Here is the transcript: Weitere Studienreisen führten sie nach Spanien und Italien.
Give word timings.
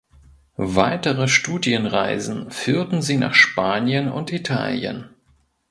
Weitere 0.57 1.27
Studienreisen 1.27 2.49
führten 2.49 3.03
sie 3.03 3.17
nach 3.17 3.35
Spanien 3.35 4.11
und 4.11 4.31
Italien. 4.33 5.11